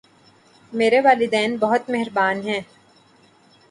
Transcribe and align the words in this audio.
میرے 0.73 0.99
والدین 0.99 1.55
بہت 1.57 1.89
مہربان 1.89 2.41
ہیں 2.41 2.61